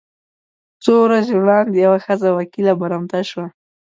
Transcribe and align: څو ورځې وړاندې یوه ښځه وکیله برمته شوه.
څو 0.83 0.93
ورځې 1.05 1.33
وړاندې 1.37 1.77
یوه 1.85 1.99
ښځه 2.05 2.29
وکیله 2.37 2.73
برمته 2.81 3.19
شوه. 3.29 3.45